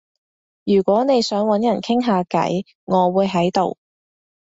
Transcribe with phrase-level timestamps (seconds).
[0.63, 3.77] 如果你想搵人傾下偈，我會喺度